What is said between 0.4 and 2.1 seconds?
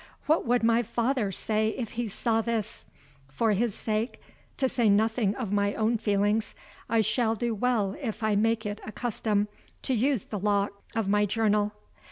would my father say if he